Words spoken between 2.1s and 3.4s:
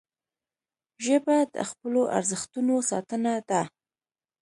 ارزښتونو ساتنه